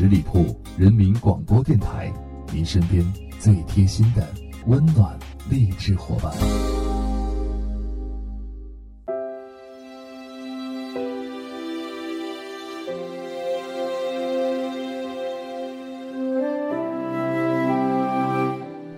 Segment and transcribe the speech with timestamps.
[0.00, 2.10] 十里铺人民广播电台，
[2.54, 3.04] 您身边
[3.38, 4.26] 最贴心的
[4.66, 5.14] 温暖
[5.50, 6.32] 励志伙伴。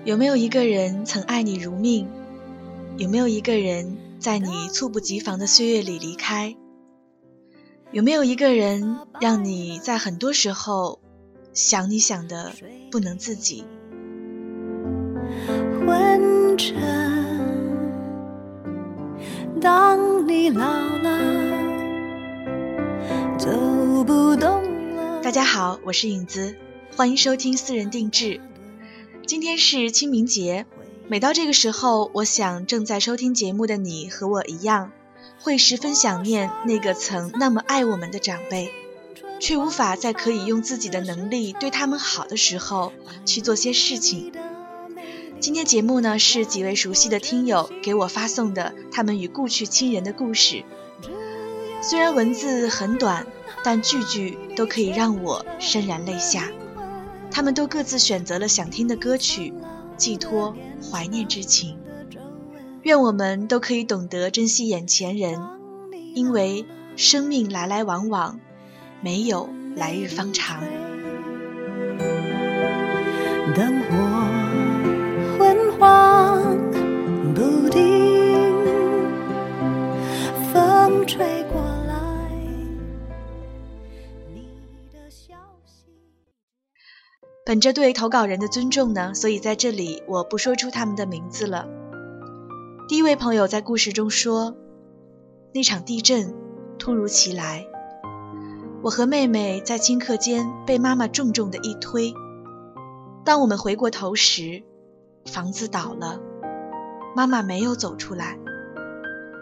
[0.04, 2.06] 有没有一个人曾爱你如命？
[2.96, 6.54] 有没有一个人在你猝不及防的岁月里离开？
[7.92, 10.98] 有没有一个人让你在很多时候
[11.52, 12.50] 想你想的
[12.90, 13.66] 不能自己？
[15.86, 16.74] 昏沉，
[19.60, 21.18] 当你老了，
[23.38, 23.50] 走
[24.04, 25.20] 不动了。
[25.20, 26.56] 大家好，我是影子，
[26.96, 28.40] 欢迎收听私人定制。
[29.26, 30.64] 今天是清明节，
[31.08, 34.92] 每到这个时候，我想正在收听节目的你和我一样。
[35.42, 38.72] 会十分想念那个曾那么爱我们的长辈，
[39.40, 42.92] 却无法在可以用自己的能力对他们好的时候
[43.26, 44.32] 去做些事情。
[45.40, 50.62] 今天节目呢是几位熟悉的听友给我发送的他们与故去亲人的故事。
[51.82, 53.26] 虽然文字很短，
[53.64, 56.48] 但句句都可以让我潸然泪下。
[57.32, 59.52] 他们都各自选择了想听的歌曲，
[59.96, 60.54] 寄托
[60.88, 61.76] 怀念之情。
[62.82, 65.40] 愿我们都可以懂得珍惜眼前人，
[66.14, 66.66] 因为
[66.96, 68.40] 生命来来往往，
[69.00, 70.60] 没有来日方长。
[73.54, 73.96] 灯火
[75.38, 76.42] 昏黄
[77.34, 78.52] 不定，
[80.52, 81.94] 风吹过来，
[84.34, 84.48] 你
[84.92, 85.86] 的消息。
[87.46, 91.68] 本着对投稿人的尊重呢，所以在这里我不说出他们的名字了。
[92.92, 94.54] 第一位朋友在故事中说
[95.54, 96.34] ：“那场地震
[96.78, 97.66] 突如其来，
[98.82, 102.12] 我和妹妹在顷刻间被妈妈重重的一推。
[103.24, 104.62] 当我们回过头时，
[105.24, 106.20] 房子倒了，
[107.16, 108.38] 妈妈没有走出来。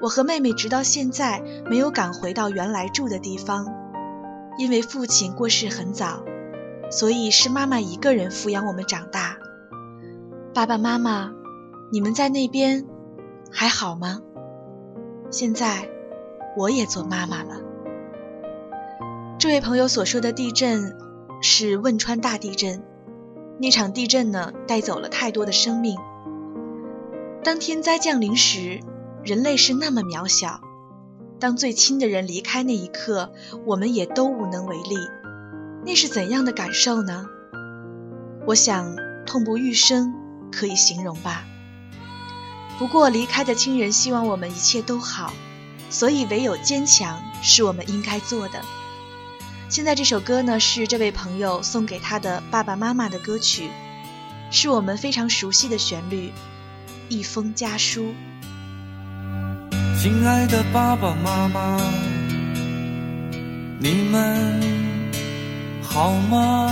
[0.01, 3.67] 我和妹妹直到现在没有赶回到原来住的地方，
[4.59, 6.23] 因为父亲过世很早，
[6.89, 9.39] 所以是妈妈一个人抚养我们长大。
[10.55, 11.33] 爸爸妈妈，
[11.91, 12.87] 你们在那边？”
[13.51, 14.21] 还好吗？
[15.31, 15.89] 现在
[16.57, 17.61] 我也做妈妈了。
[19.39, 20.97] 这位朋友所说的地震
[21.41, 22.83] 是汶川大地震，
[23.59, 25.99] 那场地震呢带走了太多的生命。
[27.43, 28.81] 当天灾降临时，
[29.25, 30.61] 人类是那么渺小；
[31.39, 33.33] 当最亲的人离开那一刻，
[33.65, 34.97] 我们也都无能为力。
[35.87, 37.27] 那是怎样的感受呢？
[38.47, 38.95] 我想
[39.25, 40.13] 痛不欲生
[40.53, 41.45] 可以形容吧。
[42.81, 45.35] 不过，离开的亲人希望我们一切都好，
[45.91, 48.63] 所以唯有坚强是我们应该做的。
[49.69, 53.69] 现在这首歌呢，是这位朋友送给他的爸爸妈妈的歌曲，
[54.51, 56.29] 是我们非常熟悉的旋律，
[57.11, 58.15] 《一封家书》。
[60.03, 61.79] 亲爱的爸爸妈妈，
[63.79, 64.59] 你们
[65.83, 66.67] 好吗？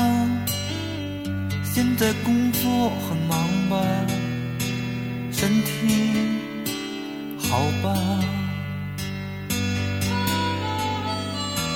[1.63, 2.91] 现在工作？
[5.41, 5.71] 身体
[7.39, 7.95] 好吧？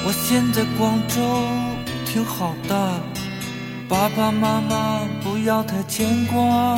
[0.04, 1.22] 我现在广州
[2.04, 3.00] 挺好的，
[3.88, 6.76] 爸爸妈妈不要太牵挂。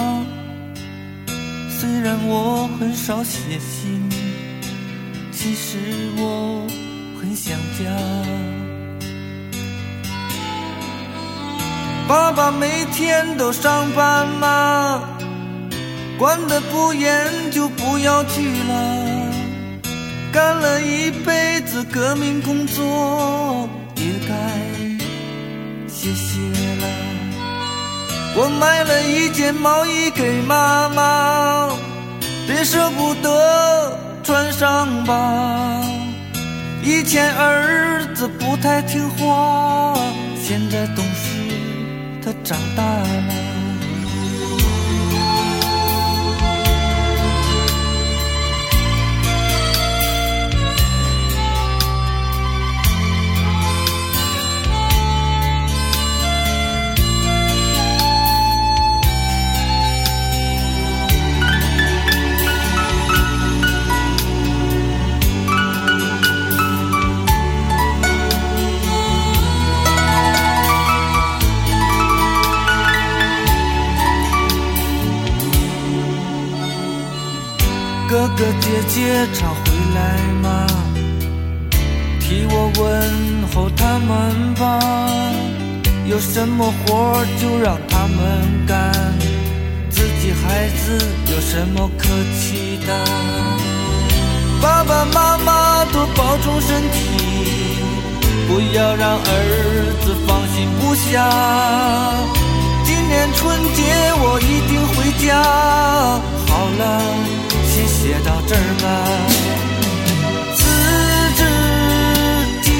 [1.70, 4.06] 虽然我很少写信，
[5.32, 5.78] 其实
[6.18, 6.66] 我
[7.18, 7.90] 很想家。
[12.06, 15.13] 爸爸每天都上班吗？
[16.16, 19.32] 管得不严就不要去了，
[20.32, 24.34] 干了一辈子革命工作，也该
[25.88, 26.38] 歇歇
[26.80, 26.86] 了。
[28.36, 31.68] 我买了一件毛衣给妈妈，
[32.46, 35.82] 别舍不得穿上吧。
[36.82, 39.94] 以前儿子不太听话，
[40.42, 41.54] 现在懂事，
[42.24, 43.43] 他长大了。
[87.14, 88.92] 活就让他们干，
[89.88, 90.98] 自己孩子
[91.30, 92.92] 有什么可期待？
[94.60, 96.98] 爸爸妈妈多保重身体，
[98.48, 101.30] 不要让儿子放心不下。
[102.84, 103.80] 今年春节
[104.16, 104.94] 我一定回
[105.24, 105.40] 家。
[106.48, 106.82] 好了，
[107.70, 108.84] 先写到这儿吧。
[110.56, 110.60] 辞
[111.36, 111.40] 职
[112.62, 112.72] 经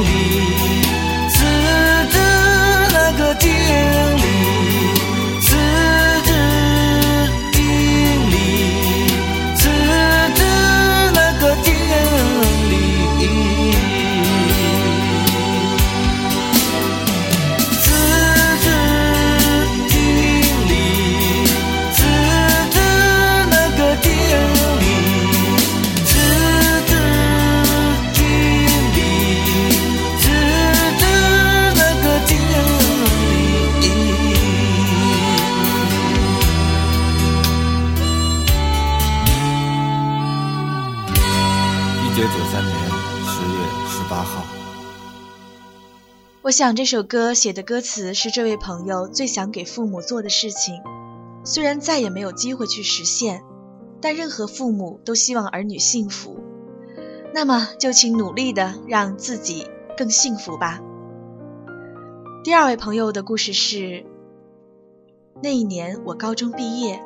[0.00, 0.08] 理，
[3.38, 4.35] 经理，
[42.16, 42.74] 九九三年
[43.26, 43.58] 十月
[43.90, 44.42] 十八号。
[46.40, 50.80] 我想这首歌写的歌词是这位朋友最想给父母做的事情，
[51.44, 53.42] 虽然再也没有机会去实现，
[54.00, 56.40] 但任何父母都希望儿女幸福。
[57.34, 59.66] 那么就请努力的让自己
[59.98, 60.80] 更幸福吧。
[62.42, 64.06] 第二位朋友的故事是，
[65.42, 66.98] 那一年我高中毕业，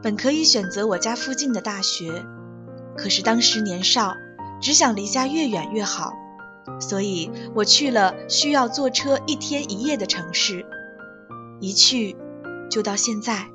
[0.00, 2.24] 本可以选择我家附近的大学，
[2.96, 4.14] 可是当时年少，
[4.60, 6.12] 只想离家越远越好。
[6.80, 10.64] 所以我去了需要坐车一天一夜的城市，
[11.60, 12.16] 一去
[12.70, 13.48] 就到现在，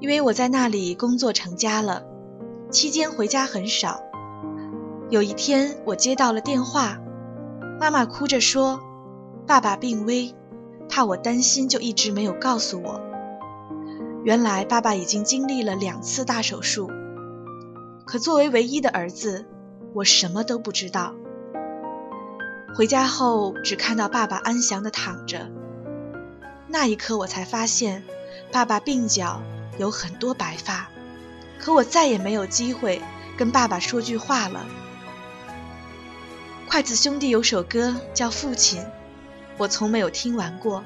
[0.00, 2.04] 因为我在那里工作成家了，
[2.70, 4.00] 期间回家很少。
[5.10, 6.98] 有一天我接到了电话，
[7.80, 8.80] 妈妈哭着说，
[9.46, 10.34] 爸爸病危，
[10.88, 13.00] 怕我担心就一直没有告诉我。
[14.24, 16.90] 原来爸爸已经经历了两次大手术，
[18.08, 19.44] 可作为唯一的儿子，
[19.92, 21.14] 我什么都不知道。
[22.74, 25.50] 回家后，只看到爸爸安详地躺着。
[26.68, 28.02] 那一刻，我才发现，
[28.50, 29.42] 爸爸鬓角
[29.76, 30.88] 有很多白发，
[31.60, 33.02] 可我再也没有机会
[33.36, 34.64] 跟爸爸说句话了。
[36.66, 38.80] 筷子兄弟有首歌叫《父亲》，
[39.58, 40.82] 我从没有听完过，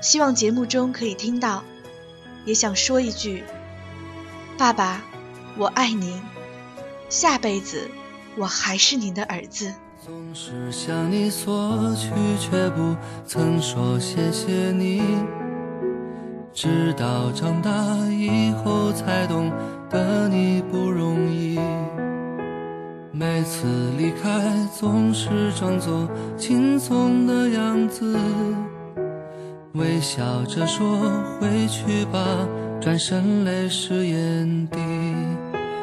[0.00, 1.64] 希望节目中可以听到，
[2.44, 3.42] 也想说一句：
[4.56, 5.02] 爸爸，
[5.58, 6.18] 我爱您，
[7.10, 7.90] 下辈子
[8.36, 9.70] 我还是您的儿子。
[10.04, 12.08] 总是向你索取，
[12.40, 12.96] 却不
[13.26, 15.02] 曾说谢谢你。
[16.54, 17.70] 直到长大
[18.08, 19.52] 以后才懂
[19.90, 21.58] 得你不容易。
[23.12, 28.16] 每次离开，总是装作轻松的样子，
[29.74, 30.98] 微笑着说
[31.38, 32.48] 回去吧，
[32.80, 34.78] 转身泪湿眼底。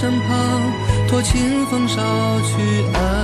[0.00, 0.62] 身旁，
[1.08, 1.96] 托清风捎
[2.42, 3.17] 去安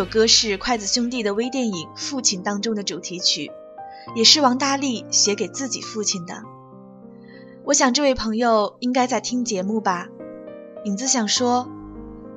[0.00, 3.52] 首歌是筷子兄弟的微电影《父亲》当中的主题曲，
[4.16, 6.42] 也是王大力写给自己父亲的。
[7.64, 10.08] 我想这位朋友应该在听节目吧。
[10.86, 11.68] 影子想说，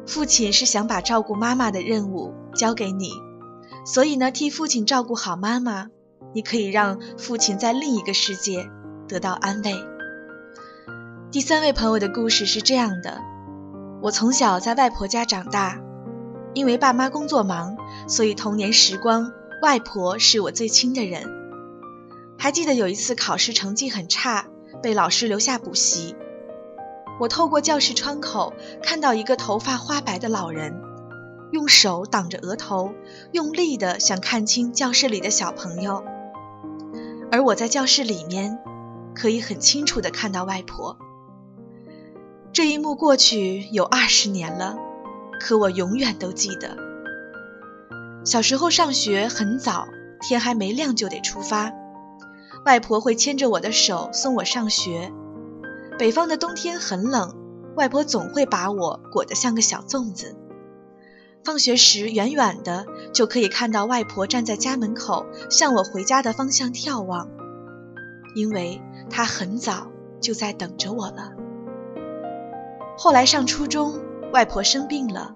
[0.05, 3.11] 父亲是想把照顾妈妈的任务交给你，
[3.85, 5.87] 所以呢，替父亲照顾好妈妈，
[6.33, 8.69] 你可以让父亲在另一个世界
[9.07, 9.73] 得到安慰。
[11.31, 13.21] 第三位朋友的故事是这样的：
[14.01, 15.79] 我从小在外婆家长大。
[16.53, 17.75] 因为爸妈工作忙，
[18.07, 19.31] 所以童年时光，
[19.61, 21.25] 外婆是我最亲的人。
[22.37, 24.47] 还记得有一次考试成绩很差，
[24.81, 26.15] 被老师留下补习。
[27.19, 30.81] 我透过教室窗口看到一个头发花白的老人，
[31.51, 32.91] 用手挡着额头，
[33.31, 36.03] 用力的想看清教室里的小朋友。
[37.31, 38.59] 而我在教室里面，
[39.15, 40.97] 可以很清楚的看到外婆。
[42.51, 44.77] 这一幕过去有二十年了。
[45.39, 46.77] 可我永远都记得，
[48.23, 49.87] 小时候上学很早，
[50.21, 51.71] 天还没亮就得出发。
[52.65, 55.11] 外婆会牵着我的手送我上学。
[55.99, 57.35] 北方的冬天很冷，
[57.75, 60.37] 外婆总会把我裹得像个小粽子。
[61.43, 67.27] 放学时，远远的就可以看到外婆站在家门口，向我回家的方向眺望，
[68.33, 71.33] 因为她很早就在等着我了。
[72.97, 73.99] 后来上初中。
[74.33, 75.31] 外婆生病了，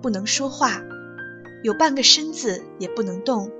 [0.00, 0.80] 不能说话，
[1.64, 3.50] 有半个身子也不能动。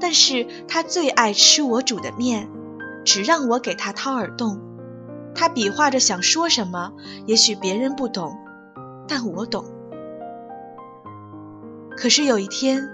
[0.00, 2.48] 但是她最爱吃我煮的面，
[3.04, 4.58] 只让我给她掏耳洞。
[5.34, 6.94] 她比划着想说什么，
[7.26, 8.38] 也许别人不懂，
[9.06, 9.66] 但我懂。
[11.94, 12.88] 可是有一天，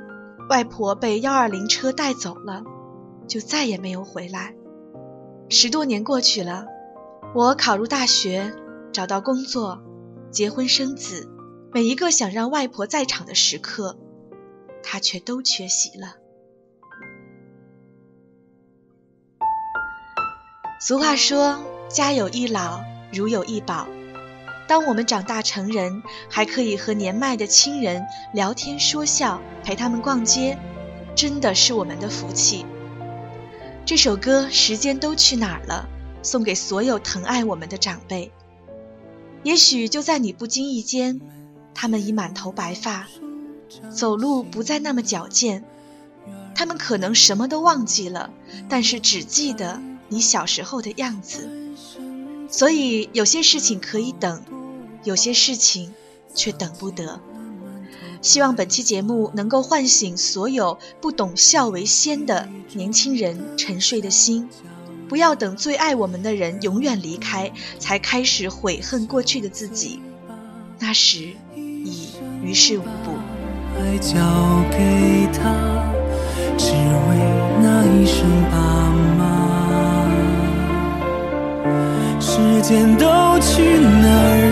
[0.51, 2.65] 外婆被幺二零车带走了，
[3.29, 4.57] 就再也没有回来。
[5.49, 6.67] 十多年过去了，
[7.33, 8.53] 我考入大学，
[8.91, 9.81] 找到工作。
[10.33, 11.29] 结婚生子，
[11.75, 13.99] 每一个想让外婆在场的时刻，
[14.83, 16.15] 她却都缺席了。
[20.81, 21.63] 俗话说
[21.93, 22.81] ：“家有一老，
[23.13, 23.87] 如有一宝。”
[24.67, 30.59] 当我们长大成人，还可以和年迈的亲人聊天说笑，陪他们逛街，
[31.15, 32.65] 真的是我们的福气。
[33.85, 35.87] 这首歌《时间都去哪儿了》，
[36.27, 38.33] 送给所有疼爱我们的长辈。
[39.43, 41.21] 也许就在你不经意间，
[41.75, 43.09] 他们已满头白发，
[43.91, 45.65] 走路不再那么矫健。
[46.55, 48.31] 他们可能什么都忘记了，
[48.69, 51.51] 但是只记得你小时候的样子。
[52.49, 54.43] 所以有些事情可以等，
[55.03, 55.93] 有些事情
[56.35, 57.21] 却等不得。
[58.21, 64.49] 希望本期节目能够唤醒所有不懂孝为先的年轻人沉睡的心。
[65.13, 70.01] 不要等最爱我们的人永远离开，才开始悔恨过去的自己，
[70.79, 72.09] 那时已
[72.43, 73.13] 于事无补。
[73.79, 74.15] 爱交
[74.71, 75.85] 给他，
[76.57, 77.17] 只为
[77.61, 78.57] 那一声爸
[79.19, 80.09] 妈。
[82.19, 83.05] 时间都
[83.41, 84.52] 去哪儿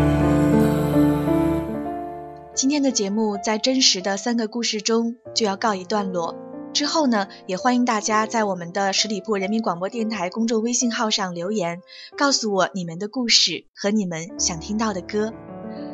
[2.61, 6.35] 今天的节目在真实的三个故事中就要告一段落。
[6.75, 11.81] 之后呢，也欢迎大家在我们的十里铺人民广播电台公众微信号上留言，
[12.15, 15.33] 告诉我你们的故事和你们想听到的歌。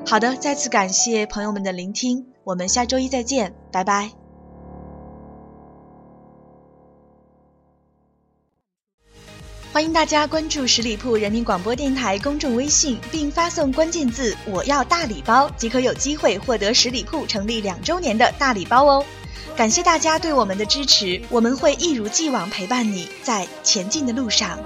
[0.05, 4.26] 好的，再次感谢朋友们的聆听，我们下周一再见，拜拜。
[9.77, 19.05] 欢迎大家关注十里铺人民广播电台公众微信，并发送关键字“我要大礼包”，即可有机会获得十里铺成立两周年的大礼包哦。
[19.55, 24.57] 感谢大家对我们的支持，我们会一如既往陪伴你在前进的路上。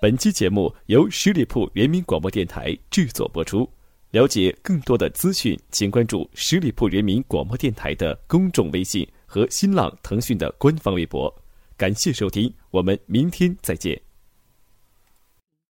[0.00, 3.68] 本期节目由十里铺人民广播电台制作播出。
[4.12, 11.36] 了解更多的资讯，请关注十里铺人民广播电台的公众微信和新浪、腾讯的官方微博。
[11.76, 14.05] 感谢收听，我们明天再见。